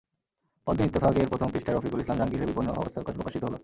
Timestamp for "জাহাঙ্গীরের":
2.17-2.49